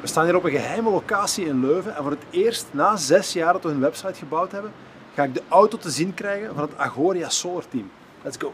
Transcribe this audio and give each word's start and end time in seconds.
We 0.00 0.06
staan 0.06 0.24
hier 0.24 0.36
op 0.36 0.44
een 0.44 0.50
geheime 0.50 0.90
locatie 0.90 1.46
in 1.46 1.60
Leuven 1.60 1.96
en 1.96 2.02
voor 2.02 2.10
het 2.10 2.24
eerst 2.30 2.66
na 2.70 2.96
zes 2.96 3.32
jaar 3.32 3.52
dat 3.52 3.62
we 3.62 3.68
een 3.68 3.80
website 3.80 4.14
gebouwd 4.14 4.52
hebben, 4.52 4.72
ga 5.14 5.22
ik 5.22 5.34
de 5.34 5.42
auto 5.48 5.76
te 5.76 5.90
zien 5.90 6.14
krijgen 6.14 6.54
van 6.54 6.62
het 6.62 6.76
Agoria 6.76 7.28
Solar 7.28 7.68
Team. 7.68 7.90
Let's 8.22 8.36
go! 8.36 8.52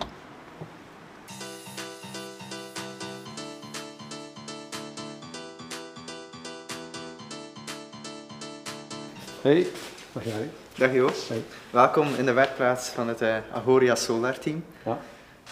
Hey, 9.43 9.67
dag 10.13 10.25
Jari. 10.25 10.51
Dag 10.75 10.93
Joost. 10.93 11.29
Hey. 11.29 11.43
Welkom 11.71 12.15
in 12.15 12.25
de 12.25 12.33
werkplaats 12.33 12.89
van 12.89 13.09
het 13.09 13.21
eh, 13.21 13.37
Agoria 13.53 13.95
Solar 13.95 14.39
Team. 14.39 14.65
Ja. 14.85 14.99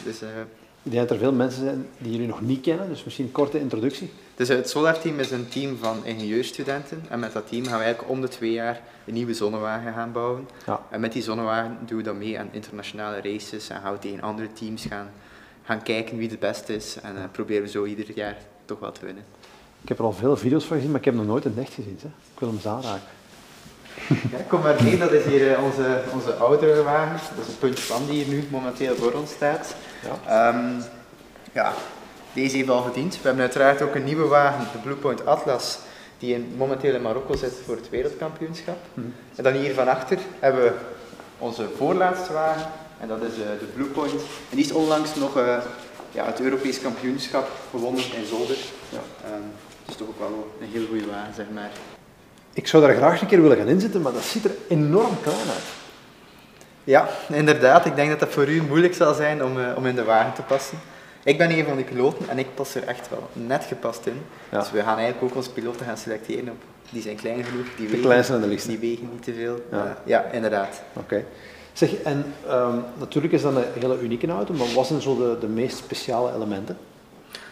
Dus, 0.05 0.23
eh, 0.23 0.29
Ik 0.85 0.91
denk 0.91 1.09
dat 1.09 1.17
er 1.17 1.23
veel 1.23 1.33
mensen 1.33 1.65
zijn 1.65 1.87
die 1.99 2.13
jullie 2.13 2.27
nog 2.27 2.41
niet 2.41 2.61
kennen, 2.61 2.89
dus 2.89 3.05
misschien 3.05 3.25
een 3.25 3.33
korte 3.33 3.61
introductie. 3.61 4.11
dus 4.35 4.49
het 4.49 4.69
Solar 4.69 5.01
Team 5.01 5.19
is 5.19 5.31
een 5.31 5.49
team 5.49 5.77
van 5.77 6.05
ingenieurstudenten. 6.05 7.05
En 7.09 7.19
met 7.19 7.33
dat 7.33 7.49
team 7.49 7.65
gaan 7.65 7.79
we 7.79 7.85
eigenlijk 7.85 8.13
om 8.13 8.21
de 8.21 8.29
twee 8.29 8.53
jaar 8.53 8.81
een 9.07 9.15
nieuwe 9.15 9.35
zonnewagen 9.35 9.93
gaan 9.93 10.13
bouwen. 10.13 10.49
Ja. 10.67 10.81
En 10.91 11.01
met 11.01 11.13
die 11.13 11.23
zonnewagen 11.23 11.79
doen 11.87 11.97
we 11.97 12.03
dan 12.03 12.19
mee 12.19 12.39
aan 12.39 12.49
internationale 12.51 13.21
races 13.21 13.69
en 13.69 13.81
gaan 13.81 13.93
we 13.93 13.99
tegen 13.99 14.21
andere 14.21 14.53
teams 14.53 14.85
gaan, 14.85 15.11
gaan 15.65 15.83
kijken 15.83 16.17
wie 16.17 16.29
de 16.29 16.39
beste 16.39 16.75
is. 16.75 16.97
En 17.03 17.17
eh, 17.17 17.23
proberen 17.33 17.63
we 17.63 17.69
zo 17.69 17.85
ieder 17.85 18.07
jaar 18.15 18.37
toch 18.65 18.79
wel 18.79 18.93
te 18.93 19.05
winnen. 19.05 19.25
Ik 19.83 19.89
heb 19.89 19.99
er 19.99 20.05
al 20.05 20.13
veel 20.13 20.37
video's 20.37 20.65
van 20.65 20.77
gezien, 20.77 20.91
maar 20.91 21.01
ik 21.01 21.05
heb 21.05 21.15
hem 21.15 21.23
nog 21.23 21.33
nooit 21.33 21.45
in 21.45 21.51
het 21.51 21.61
echt 21.61 21.75
gezien. 21.75 21.99
Hè. 22.01 22.09
Ik 22.09 22.39
wil 22.39 22.49
hem 22.49 22.57
eens 22.57 22.67
aanraken. 22.67 23.09
Ja, 24.31 24.39
kom 24.49 24.61
maar 24.61 24.83
mee, 24.83 24.99
dat 24.99 25.13
is 25.13 25.25
hier 25.25 25.53
eh, 25.53 25.65
onze, 25.65 26.01
onze 26.13 26.35
oudere 26.35 26.83
wagen. 26.83 27.21
Dat 27.37 27.47
is 27.47 27.53
een 27.53 27.59
puntje 27.59 27.85
van 27.85 28.07
die 28.07 28.25
hier 28.25 28.35
nu 28.35 28.45
momenteel 28.51 28.97
voor 28.97 29.13
ons 29.13 29.31
staat. 29.31 29.75
Ja. 30.03 30.49
Ehm, 30.49 30.81
ja, 31.53 31.73
deze 32.33 32.57
heeft 32.57 32.69
al 32.69 32.83
gediend. 32.83 33.15
We 33.15 33.21
hebben 33.23 33.43
uiteraard 33.43 33.83
ook 33.83 33.95
een 33.95 34.05
nieuwe 34.05 34.27
wagen, 34.27 34.67
de 34.73 34.79
Bluepoint 34.79 35.27
Atlas, 35.27 35.79
die 36.19 36.35
in, 36.35 36.55
momenteel 36.57 36.95
in 36.95 37.03
Marokko 37.03 37.37
zit 37.37 37.53
voor 37.65 37.77
het 37.77 37.91
wereldkampioenschap. 37.91 38.79
Mhm. 38.95 39.07
En 39.35 39.45
dan 39.45 39.53
hier 39.53 39.75
van 39.75 39.89
achter 39.89 40.19
hebben 40.39 40.63
we 40.63 40.73
onze 41.39 41.69
voorlaatste 41.77 42.33
wagen, 42.33 42.67
en 43.01 43.09
dat 43.09 43.23
is 43.23 43.33
eh, 43.33 43.59
de 43.59 43.71
Bluepoint. 43.75 44.13
En 44.51 44.57
die 44.57 44.65
is 44.65 44.73
onlangs 44.73 45.15
nog 45.15 45.37
eh, 45.37 45.59
ja, 46.11 46.25
het 46.25 46.41
Europees 46.41 46.81
kampioenschap 46.81 47.51
gewonnen 47.71 48.03
in 48.03 48.27
Zolder. 48.27 48.59
Ja. 48.89 49.01
Ehm, 49.25 49.43
dus 49.85 49.97
toch 49.97 50.09
ook 50.09 50.19
wel 50.19 50.53
een 50.61 50.69
heel 50.73 50.87
goede 50.87 51.07
wagen, 51.07 51.35
zeg 51.35 51.47
maar. 51.55 51.71
Ik 52.53 52.67
zou 52.67 52.87
daar 52.87 52.95
graag 52.95 53.21
een 53.21 53.27
keer 53.27 53.43
willen 53.43 53.57
gaan 53.57 53.69
inzitten, 53.69 54.03
maar 54.03 54.13
dat 54.13 54.23
ziet 54.23 54.45
er 54.45 54.55
enorm 54.69 55.21
klein 55.23 55.39
uit. 55.39 55.81
Ja, 56.85 57.09
inderdaad. 57.29 57.87
Ik 57.87 57.97
denk 57.97 58.11
dat 58.11 58.21
dat 58.21 58.29
voor 58.29 58.49
u 58.49 58.63
moeilijk 58.63 58.95
zal 58.95 59.15
zijn 59.15 59.45
om, 59.45 59.61
eh, 59.61 59.77
om 59.77 59.87
in 59.87 59.95
de 59.95 60.05
wagen 60.05 60.33
te 60.33 60.43
passen. 60.43 60.79
Ik 61.25 61.39
ben 61.39 61.51
een 61.51 61.65
van 61.65 61.77
die 61.77 61.85
piloten 61.85 62.29
en 62.29 62.39
ik 62.39 62.55
pas 62.55 62.75
er 62.75 62.85
echt 62.85 63.09
wel 63.09 63.29
net 63.33 63.65
gepast 63.65 64.07
in. 64.07 64.23
Ja. 64.49 64.59
Dus 64.59 64.71
we 64.71 64.83
gaan 64.83 64.97
eigenlijk 64.99 65.23
ook 65.23 65.35
onze 65.35 65.53
piloten 65.53 65.87
gaan 65.87 65.97
selecteren 65.97 66.49
op. 66.49 66.63
Die 66.91 67.03
zijn 67.03 67.17
klein 67.17 67.45
genoeg, 67.45 67.67
die 67.77 67.89
De 68.01 68.09
wegen, 68.09 68.41
de 68.41 68.79
die 68.79 69.09
niet 69.13 69.23
te 69.23 69.35
veel. 69.35 69.61
Ja. 69.71 69.77
Ja, 69.77 69.97
ja 70.05 70.25
inderdaad. 70.33 70.83
Oké. 70.93 71.25
Zeg, 71.73 72.03
en 72.03 72.35
ehm, 72.49 72.77
natuurlijk 72.99 73.33
is 73.33 73.43
dat 73.43 73.57
een 73.57 73.65
hele 73.81 74.01
unieke 74.01 74.27
auto, 74.27 74.55
maar 74.55 74.73
wat 74.75 74.87
zijn 74.87 75.01
zo 75.01 75.17
de, 75.17 75.37
de 75.41 75.47
meest 75.47 75.77
speciale 75.77 76.35
elementen? 76.35 76.79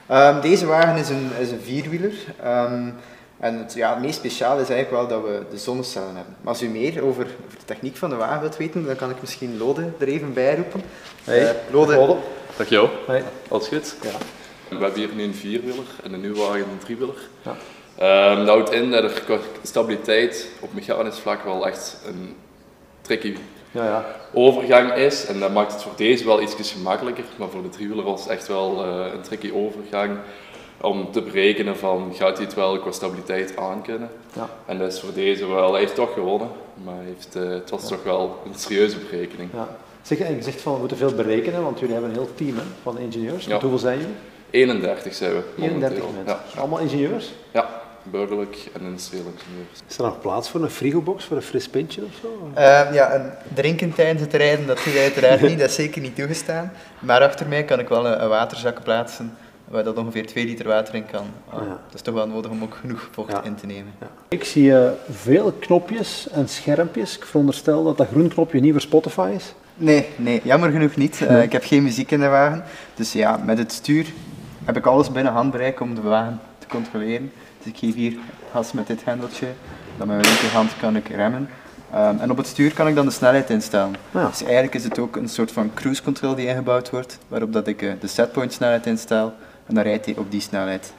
Ehm, 0.06 0.41
deze 0.41 0.67
wagen 0.67 0.97
is 0.97 1.09
een, 1.09 1.31
is 1.39 1.51
een 1.51 1.61
vierwieler. 1.61 2.12
Ehm, 2.43 2.89
en 3.41 3.58
het, 3.58 3.74
ja, 3.74 3.91
het 3.94 4.02
meest 4.02 4.16
speciaal 4.19 4.58
is 4.58 4.69
eigenlijk 4.69 4.91
wel 4.91 5.20
dat 5.20 5.30
we 5.30 5.42
de 5.50 5.58
zonnecellen 5.58 6.14
hebben. 6.16 6.36
Maar 6.41 6.52
als 6.52 6.62
u 6.62 6.69
meer 6.69 7.02
over, 7.02 7.22
over 7.47 7.58
de 7.58 7.64
techniek 7.64 7.97
van 7.97 8.10
de 8.10 8.16
wagen 8.16 8.41
wilt 8.41 8.56
weten, 8.56 8.86
dan 8.86 8.97
kan 8.97 9.10
ik 9.10 9.20
misschien 9.20 9.58
Lode 9.58 9.91
er 9.98 10.08
even 10.08 10.32
bij 10.32 10.55
roepen. 10.56 10.82
Hey, 11.24 11.48
Eh, 11.48 11.55
Lode, 11.72 11.94
Lode. 11.94 12.16
Dag 12.56 12.69
Jo, 12.69 12.91
Hey. 13.06 13.24
alles 13.48 13.69
goed? 13.69 13.94
Ja. 14.02 14.10
We 14.69 14.77
hebben 14.84 15.00
hier 15.00 15.08
nu 15.14 15.22
een 15.24 15.34
vierwieler 15.34 15.84
en 16.02 16.12
een 16.12 16.20
nieuwe 16.20 16.38
wagen 16.41 16.58
een 16.60 16.78
driewieler. 16.78 17.14
Ja. 17.42 17.56
Ehm, 17.98 18.38
dat 18.38 18.48
houdt 18.48 18.70
in 18.72 18.91
dat 18.91 19.02
er 19.05 19.22
qua 19.24 19.38
stabiliteit 19.62 20.48
op 20.60 20.75
mechanisch 20.75 21.19
vlak 21.19 21.44
wel 21.44 21.66
echt 21.66 21.97
een 22.06 22.36
tricky 23.00 23.34
Ja, 23.70 23.84
ja. 23.84 24.04
overgang 24.34 24.94
is. 24.94 25.27
En 25.27 25.41
dat 25.41 25.52
maakt 25.52 25.72
het 25.72 25.82
voor 25.82 25.92
deze 25.97 26.25
wel 26.25 26.42
iets 26.42 26.54
gemakkelijker, 26.72 27.25
maar 27.36 27.48
voor 27.48 27.62
de 27.62 27.69
driewieler 27.69 28.04
was 28.04 28.20
het 28.22 28.31
echt 28.31 28.47
wel 28.48 28.84
eh, 28.84 29.12
een 29.12 29.20
tricky 29.20 29.53
overgang 29.54 30.19
om 30.80 31.12
te 31.12 31.22
berekenen 31.22 31.76
van 31.76 32.12
gaat 32.14 32.36
hij 32.36 32.46
het 32.46 32.54
wel 32.54 32.78
qua 32.78 32.91
stabiliteit 32.92 33.56
aankunnen. 33.56 34.10
Ja. 34.32 34.48
En 34.66 34.78
dat 34.78 34.92
is 34.92 35.00
voor 35.00 35.12
deze 35.14 35.46
wel, 35.46 35.70
hij 35.72 35.80
heeft 35.80 35.94
toch 35.94 36.12
gewonnen, 36.12 36.48
maar 36.84 37.02
heeft, 37.04 37.36
eh, 37.36 37.48
het 37.48 37.70
was 37.70 37.88
toch 37.88 38.02
wel 38.02 38.42
een 38.46 38.58
serieuze 38.58 38.98
berekening. 38.98 39.50
ja. 39.54 39.68
Zeg, 40.02 40.18
en 40.18 40.34
je 40.34 40.42
zegt 40.42 40.60
van 40.60 40.72
we 40.72 40.78
moeten 40.78 40.96
veel 40.96 41.14
berekenen, 41.14 41.62
want 41.62 41.78
jullie 41.78 41.94
hebben 41.94 42.12
een 42.12 42.18
heel 42.20 42.34
team 42.34 42.56
hè, 42.56 42.62
van 42.82 42.98
ingenieurs. 42.98 43.44
Ja. 43.44 43.60
Hoeveel 43.60 43.78
zijn 43.78 43.98
jullie? 43.98 44.14
31 44.50 45.14
zijn 45.14 45.32
we 45.32 45.42
31 45.58 45.98
momenteel. 45.98 46.22
mensen. 46.24 46.44
Ja. 46.54 46.60
Allemaal 46.60 46.78
ingenieurs? 46.78 47.32
Ja, 47.52 47.68
burgerlijk 48.02 48.68
en 48.72 48.80
industrieel 48.80 49.24
ingenieurs. 49.24 49.80
Is 49.88 49.98
er 49.98 50.04
nog 50.04 50.20
plaats 50.20 50.50
voor 50.50 50.62
een 50.62 50.70
frigobox, 50.70 51.24
voor 51.24 51.36
een 51.36 51.42
fris 51.42 51.68
pintje 51.68 52.02
of 52.02 52.10
zo? 52.20 52.50
Ehm, 52.54 52.94
ja, 52.94 53.10
en 53.10 53.38
drinken 53.54 53.94
tijdens 53.94 54.20
het 54.20 54.34
rijden, 54.34 54.66
dat 54.66 54.80
doe 54.84 54.92
je 54.92 55.00
uiteraard 55.00 55.41
niet, 55.41 55.58
dat 55.58 55.68
is 55.68 55.74
zeker 55.74 56.00
niet 56.00 56.16
toegestaan. 56.16 56.72
Maar 56.98 57.20
achter 57.22 57.47
mij 57.47 57.64
kan 57.64 57.78
ik 57.78 57.88
wel 57.88 58.06
een, 58.06 58.22
een 58.22 58.28
waterzak 58.28 58.82
plaatsen, 58.82 59.36
waar 59.70 59.84
dat 59.84 59.97
ongeveer 59.97 60.26
2 60.26 60.44
liter 60.47 60.66
water 60.66 60.94
in 60.94 61.06
kan. 61.06 61.25
Ah, 61.48 61.60
Ja. 61.62 61.69
Dat 61.69 61.94
is 61.94 62.00
toch 62.03 62.14
wel 62.14 62.26
nodig 62.26 62.50
om 62.50 62.62
ook 62.62 62.75
genoeg 62.81 63.08
vocht 63.12 63.32
Ja. 63.32 63.42
in 63.44 63.54
te 63.54 63.66
nemen. 63.66 63.92
Ja. 64.00 64.06
Ik 64.28 64.44
zie 64.44 64.76
eh, 64.78 64.91
veel 65.10 65.53
knopjes 65.53 66.28
en 66.31 66.48
schermpjes. 66.48 67.16
Ik 67.16 67.25
veronderstel 67.25 67.84
dat 67.84 67.97
dat 67.97 68.06
groen 68.09 68.28
knopje 68.28 68.60
niet 68.60 68.72
voor 68.72 68.80
Spotify 68.80 69.32
is. 69.36 69.54
Nee, 69.75 70.06
nee, 70.16 70.41
jammer 70.44 70.70
genoeg 70.70 70.97
niet. 70.97 71.20
Eh, 71.26 71.42
ik 71.42 71.53
heb 71.53 71.64
geen 71.64 71.82
muziek 71.82 72.10
in 72.10 72.20
de 72.20 72.28
wagen. 72.28 72.64
Dus 72.94 73.12
ja, 73.12 73.41
met 73.44 73.59
het 73.59 73.72
stuur 73.72 74.06
heb 74.64 74.76
ik 74.76 74.86
alles 74.86 75.12
binnen 75.12 75.32
handbereik 75.32 75.80
om 75.80 75.94
de 75.94 76.00
wagen 76.03 76.41
te 76.59 76.66
controleren. 76.66 77.32
Dus 77.62 77.72
ik 77.72 77.78
geef 77.78 77.94
hier 77.94 78.16
gas 78.53 78.72
met 78.72 78.86
dit 78.86 79.04
hendeltje. 79.04 79.47
Dan 79.98 80.06
met 80.09 80.16
mijn 80.16 80.28
linkerhand 80.28 80.70
kan 80.80 80.97
ik 80.97 81.09
remmen. 81.09 81.48
Ehm, 81.92 82.19
en 82.19 82.30
op 82.30 82.36
het 82.36 82.47
stuur 82.47 82.72
kan 82.75 82.88
ik 82.88 82.94
dan 82.94 83.04
de 83.06 83.12
snelheid 83.12 83.50
instellen. 83.50 83.94
Ja. 84.10 84.26
Dus 84.28 84.42
eigenlijk 84.42 84.75
is 84.75 84.84
het 84.84 84.98
ook 84.98 85.16
een 85.16 85.28
soort 85.28 85.53
van 85.53 85.70
cruise 85.75 86.03
control 86.03 86.34
die 86.34 86.47
ingebouwd 86.47 86.91
wordt, 86.91 87.19
waarop 87.28 87.53
dat 87.53 87.66
ik 87.66 87.82
eh, 87.82 87.92
de 88.00 88.06
setpoint 88.06 88.53
snelheid 88.53 88.86
instel 88.86 89.32
en 89.70 89.76
dan 89.76 89.84
rijdt 89.84 90.04
hij 90.06 90.16
op 90.16 90.31
die 90.31 90.41
snelheid. 90.41 90.92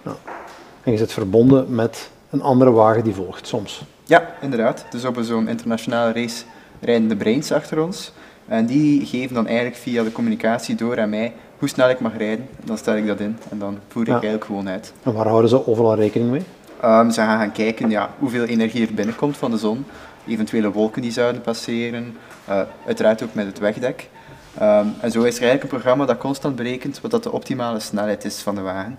En 0.83 0.91
je 0.91 0.97
zit 0.97 1.13
verbonden 1.13 1.75
met 1.75 2.09
een 2.29 2.41
andere 2.41 2.71
wagen 2.71 3.03
die 3.03 3.13
volgt 3.13 3.47
soms. 3.47 3.83
Ja, 4.03 4.33
inderdaad. 4.41 4.85
Dus 4.89 5.05
op 5.05 5.17
zo'n 5.21 5.47
internationale 5.47 6.11
race 6.13 6.43
rijden 6.81 7.07
de 7.07 7.15
brains 7.15 7.51
achter 7.51 7.83
ons. 7.83 8.11
En 8.47 8.65
die 8.65 9.05
geven 9.05 9.35
dan 9.35 9.47
eigenlijk 9.47 9.75
via 9.75 10.03
de 10.03 10.11
communicatie 10.11 10.75
door 10.75 10.99
aan 10.99 11.09
mij 11.09 11.33
hoe 11.57 11.69
snel 11.69 11.89
ik 11.89 11.99
mag 11.99 12.17
rijden. 12.17 12.47
Dan 12.63 12.77
stel 12.77 12.95
ik 12.95 13.07
dat 13.07 13.19
in 13.19 13.37
en 13.49 13.59
dan 13.59 13.77
voer 13.87 14.01
ik 14.01 14.07
Ja. 14.07 14.13
eigenlijk 14.13 14.45
gewoon 14.45 14.69
uit. 14.69 14.93
En 15.03 15.13
waar 15.13 15.27
houden 15.27 15.49
ze 15.49 15.67
overal 15.67 15.95
rekening 15.95 16.31
mee? 16.31 16.41
Ehm, 16.81 17.09
ze 17.09 17.21
gaan 17.21 17.37
gaan 17.39 17.51
kijken 17.51 17.89
ja, 17.89 18.09
hoeveel 18.19 18.43
energie 18.43 18.87
er 18.87 18.93
binnenkomt 18.93 19.37
van 19.37 19.51
de 19.51 19.57
zon, 19.57 19.85
eventuele 20.27 20.71
wolken 20.71 21.01
die 21.01 21.11
zouden 21.11 21.41
passeren, 21.41 22.17
eh, 22.45 22.61
uiteraard 22.85 23.23
ook 23.23 23.33
met 23.33 23.45
het 23.45 23.59
wegdek. 23.59 24.09
Ehm, 24.57 24.85
en 24.99 25.11
zo 25.11 25.21
is 25.21 25.35
er 25.35 25.41
eigenlijk 25.41 25.63
een 25.63 25.69
programma 25.79 26.05
dat 26.05 26.17
constant 26.17 26.55
berekent 26.55 27.01
wat 27.01 27.11
dat 27.11 27.23
de 27.23 27.31
optimale 27.31 27.79
snelheid 27.79 28.25
is 28.25 28.37
van 28.41 28.55
de 28.55 28.61
wagen. 28.61 28.97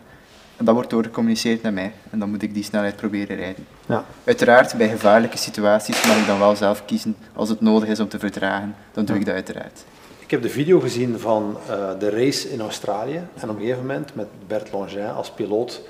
En 0.56 0.64
dat 0.64 0.74
wordt 0.74 0.90
doorgecommuniceerd 0.90 1.62
naar 1.62 1.72
mij 1.72 1.92
en 2.10 2.18
dan 2.18 2.30
moet 2.30 2.42
ik 2.42 2.54
die 2.54 2.64
snelheid 2.64 2.96
proberen 2.96 3.36
rijden. 3.36 3.66
Ja. 3.86 4.04
Uiteraard, 4.24 4.76
bij 4.76 4.88
gevaarlijke 4.88 5.36
situaties 5.38 6.06
mag 6.06 6.18
ik 6.18 6.26
dan 6.26 6.38
wel 6.38 6.56
zelf 6.56 6.84
kiezen 6.84 7.16
als 7.34 7.48
het 7.48 7.60
nodig 7.60 7.88
is 7.88 8.00
om 8.00 8.08
te 8.08 8.18
vertragen. 8.18 8.74
Dan 8.92 9.04
doe 9.04 9.14
Ja. 9.14 9.20
ik 9.20 9.26
dat 9.26 9.34
uiteraard. 9.34 9.84
Ik 10.18 10.30
heb 10.30 10.42
de 10.42 10.48
video 10.48 10.80
gezien 10.80 11.18
van 11.18 11.56
eh, 11.68 11.88
de 11.98 12.10
race 12.10 12.50
in 12.52 12.60
Australië. 12.60 13.22
En 13.34 13.48
op 13.50 13.54
een 13.56 13.60
gegeven 13.62 13.80
moment 13.86 14.14
met 14.14 14.26
Bert 14.46 14.72
Longin 14.72 15.06
als 15.06 15.30
piloot 15.30 15.80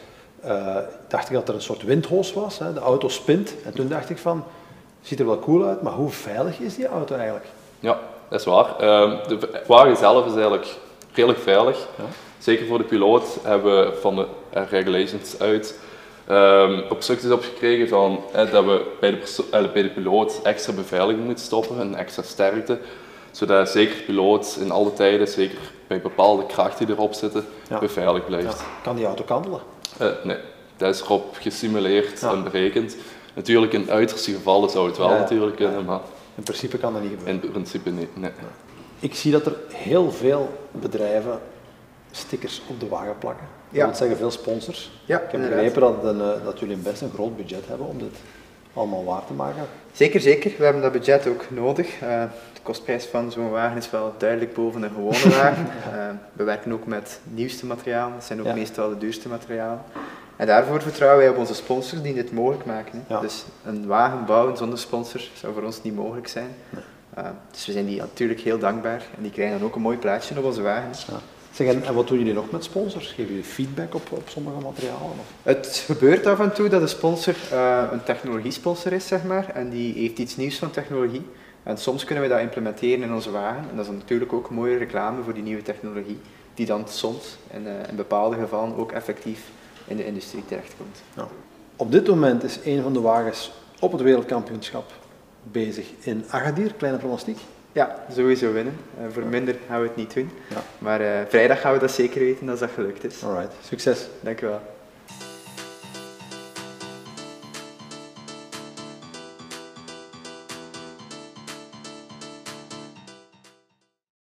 eh, 0.40 0.76
dacht 1.08 1.28
ik 1.28 1.34
dat 1.34 1.48
er 1.48 1.54
een 1.54 1.62
soort 1.62 1.82
windhoos 1.82 2.32
was. 2.32 2.58
Hè. 2.58 2.72
De 2.72 2.80
auto 2.80 3.08
spint. 3.08 3.54
En 3.64 3.72
toen 3.72 3.88
dacht 3.88 4.10
ik 4.10 4.18
van, 4.18 4.44
ziet 5.02 5.20
er 5.20 5.26
wel 5.26 5.38
cool 5.38 5.64
uit, 5.66 5.82
maar 5.82 5.92
hoe 5.92 6.10
veilig 6.10 6.58
is 6.58 6.74
die 6.74 6.86
auto 6.86 7.14
eigenlijk? 7.16 7.46
Ja, 7.82 7.98
dat 8.28 8.40
is 8.40 8.46
waar. 8.46 8.76
Ehm, 8.78 9.28
de 9.28 9.60
wagen 9.66 9.96
zelf 9.96 10.26
is 10.26 10.32
eigenlijk 10.32 10.66
redelijk 11.12 11.40
veilig. 11.40 11.76
Ja. 11.76 12.04
Zeker 12.38 12.66
voor 12.66 12.78
de 12.78 12.84
piloot 12.84 13.38
hebben 13.42 13.74
we 13.86 13.98
van 14.00 14.16
de 14.16 14.26
eh, 14.50 14.62
regulations 14.70 15.38
uit 15.38 15.78
instructies 16.90 17.30
opgekregen 17.30 17.88
van 17.88 18.20
eh, 18.32 18.50
dat 18.50 18.64
we 18.64 18.84
bij 19.00 19.10
de, 19.10 19.44
eh, 19.50 19.72
bij 19.72 19.82
de 19.82 19.88
piloot 19.88 20.40
extra 20.42 20.72
beveiliging 20.72 21.24
moeten 21.24 21.44
stoppen, 21.44 21.80
een 21.80 21.94
extra 21.94 22.22
sterkte. 22.22 22.78
Zodat 23.30 23.68
zeker 23.68 23.96
de 23.96 24.02
piloot 24.02 24.58
in 24.60 24.70
alle 24.70 24.92
tijden, 24.92 25.28
zeker 25.28 25.58
bij 25.86 26.00
bepaalde 26.00 26.46
krachten 26.46 26.86
die 26.86 26.94
erop 26.94 27.14
zitten, 27.14 27.46
Ja. 27.68 27.78
beveiligd 27.78 28.26
blijft. 28.26 28.58
Ja. 28.58 28.64
Kan 28.82 28.96
die 28.96 29.06
auto 29.06 29.24
kantelen? 29.24 29.60
Eh, 29.98 30.06
nee, 30.22 30.36
dat 30.76 30.94
is 30.94 31.00
erop 31.00 31.36
gesimuleerd 31.40 32.22
en 32.22 32.42
berekend. 32.42 32.96
Natuurlijk 33.34 33.72
in 33.72 33.90
uiterste 33.90 34.32
gevallen 34.32 34.70
zou 34.70 34.86
het 34.88 34.98
wel 34.98 35.08
natuurlijk 35.08 35.56
kunnen, 35.56 35.84
maar 35.84 36.00
In 36.34 36.42
principe 36.42 36.78
kan 36.78 36.92
dat 36.92 37.02
niet 37.02 37.10
gebeuren. 37.10 37.42
in 37.42 37.50
principe 37.50 37.90
niet. 37.90 38.16
Nee. 38.16 38.30
Ik 39.00 39.14
zie 39.14 39.32
dat 39.32 39.46
er 39.46 39.56
heel 39.72 40.10
veel 40.12 40.58
bedrijven 40.70 41.38
stickers 42.10 42.62
op 42.68 42.80
de 42.80 42.88
wagen 42.88 43.18
plakken. 43.18 43.46
Dat 43.68 43.80
Ja. 43.80 43.86
wil 43.86 43.94
zeggen 43.94 44.16
veel 44.16 44.30
sponsors. 44.30 44.90
Ja, 45.04 45.16
Ik 45.16 45.22
heb 45.22 45.32
inderdaad. 45.32 45.58
begrepen 45.58 45.80
dat, 45.80 46.04
een, 46.14 46.20
eh, 46.20 46.44
dat 46.44 46.58
jullie 46.58 46.76
best 46.76 47.00
een 47.02 47.10
groot 47.14 47.36
budget 47.36 47.66
hebben 47.68 47.86
om 47.86 47.98
dit 47.98 48.16
allemaal 48.74 49.04
waar 49.04 49.24
te 49.26 49.32
maken. 49.32 49.62
Zeker, 49.92 50.20
zeker. 50.20 50.52
We 50.58 50.64
hebben 50.64 50.82
dat 50.82 50.92
budget 50.92 51.26
ook 51.26 51.50
nodig. 51.50 52.00
Eh, 52.00 52.22
de 52.54 52.60
kostprijs 52.62 53.04
van 53.04 53.32
zo'n 53.32 53.50
wagen 53.50 53.76
is 53.76 53.90
wel 53.90 54.14
duidelijk 54.18 54.54
boven 54.54 54.82
een 54.82 54.90
gewone 54.90 55.28
wagen. 55.36 55.66
Eh, 55.92 56.08
we 56.32 56.44
werken 56.44 56.72
ook 56.72 56.86
met 56.86 57.20
nieuwste 57.24 57.66
materialen. 57.66 58.14
Dat 58.14 58.24
zijn 58.24 58.40
ook 58.40 58.46
Ja. 58.46 58.54
meestal 58.54 58.88
de 58.88 58.98
duurste 58.98 59.28
materialen. 59.28 59.80
En 60.36 60.46
daarvoor 60.46 60.82
vertrouwen 60.82 61.18
wij 61.18 61.28
op 61.28 61.36
onze 61.36 61.54
sponsors 61.54 62.02
die 62.02 62.14
dit 62.14 62.32
mogelijk 62.32 62.64
maken. 62.64 63.04
Ja. 63.08 63.20
Dus 63.20 63.44
een 63.64 63.86
wagen 63.86 64.24
bouwen 64.26 64.56
zonder 64.56 64.78
sponsor 64.78 65.20
zou 65.34 65.54
voor 65.54 65.62
ons 65.62 65.82
niet 65.82 65.94
mogelijk 65.94 66.28
zijn. 66.28 66.54
Uh, 67.18 67.24
dus 67.50 67.66
we 67.66 67.72
zijn 67.72 67.86
die 67.86 67.98
natuurlijk 67.98 68.40
heel 68.40 68.58
dankbaar 68.58 69.02
en 69.16 69.22
die 69.22 69.30
krijgen 69.30 69.58
dan 69.58 69.68
ook 69.68 69.74
een 69.74 69.82
mooi 69.82 69.96
plaatje 69.96 70.38
op 70.38 70.44
onze 70.44 70.62
wagen. 70.62 70.90
Ja. 71.08 71.18
Zeg, 71.52 71.66
en, 71.66 71.84
en 71.84 71.94
wat 71.94 72.08
doen 72.08 72.18
jullie 72.18 72.32
nog 72.32 72.50
met 72.50 72.64
sponsors? 72.64 73.08
Geven 73.08 73.26
jullie 73.26 73.44
feedback 73.44 73.94
op, 73.94 74.12
op 74.12 74.28
sommige 74.28 74.60
materialen? 74.60 75.02
Of? 75.02 75.26
Het 75.42 75.82
gebeurt 75.86 76.26
af 76.26 76.40
en 76.40 76.52
toe 76.52 76.68
dat 76.68 76.82
een 76.82 76.88
sponsor 76.88 77.34
eh, 77.50 77.82
een 77.92 78.02
technologiesponsor 78.02 78.92
is, 78.92 79.06
zeg 79.06 79.24
maar, 79.24 79.48
en 79.54 79.70
die 79.70 79.94
heeft 79.94 80.18
iets 80.18 80.36
nieuws 80.36 80.58
van 80.58 80.70
technologie. 80.70 81.26
En 81.62 81.78
soms 81.78 82.04
kunnen 82.04 82.24
we 82.24 82.30
dat 82.30 82.40
implementeren 82.40 83.02
in 83.02 83.14
onze 83.14 83.30
wagen. 83.30 83.64
En 83.70 83.76
dat 83.76 83.86
is 83.86 83.92
natuurlijk 83.92 84.32
ook 84.32 84.50
mooie 84.50 84.76
reclame 84.76 85.22
voor 85.22 85.34
die 85.34 85.42
nieuwe 85.42 85.62
technologie, 85.62 86.18
die 86.54 86.66
dan 86.66 86.88
soms 86.88 87.36
in, 87.50 87.66
eh, 87.66 87.88
in 87.88 87.96
bepaalde 87.96 88.36
gevallen 88.36 88.76
ook 88.76 88.92
effectief 88.92 89.40
in 89.86 89.96
de 89.96 90.06
industrie 90.06 90.44
terechtkomt. 90.46 91.02
Ja. 91.16 91.26
Op 91.76 91.92
dit 91.92 92.08
moment 92.08 92.42
is 92.42 92.58
een 92.64 92.82
van 92.82 92.92
de 92.92 93.00
wagens 93.00 93.52
op 93.80 93.92
het 93.92 94.00
wereldkampioenschap 94.00 94.92
bezig 95.42 95.86
in 96.00 96.24
Agadir, 96.28 96.74
kleine 96.74 96.98
pronostiek. 96.98 97.38
Ja, 97.72 98.04
sowieso 98.14 98.52
winnen. 98.52 98.76
Eh, 98.98 99.04
voor 99.10 99.22
minder 99.22 99.56
gaan 99.68 99.80
we 99.80 99.86
het 99.86 99.96
niet 99.96 100.14
doen. 100.14 100.30
Ja. 100.48 100.62
Maar 100.78 101.00
eh, 101.00 101.26
vrijdag 101.28 101.60
gaan 101.60 101.72
we 101.72 101.78
dat 101.78 101.90
zeker 101.90 102.20
weten 102.20 102.48
als 102.48 102.58
dat 102.60 102.70
gelukt 102.74 103.04
is. 103.04 103.24
Alright, 103.24 103.54
succes. 103.64 104.06
Dank 104.20 104.40
u 104.40 104.46
wel. 104.46 104.60